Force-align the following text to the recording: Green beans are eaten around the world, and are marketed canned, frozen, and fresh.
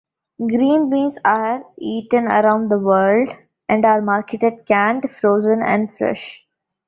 Green 0.39 0.89
beans 0.89 1.19
are 1.23 1.63
eaten 1.77 2.25
around 2.25 2.69
the 2.69 2.79
world, 2.79 3.35
and 3.69 3.85
are 3.85 4.01
marketed 4.01 4.65
canned, 4.65 5.07
frozen, 5.11 5.61
and 5.61 5.95
fresh. 5.95 6.43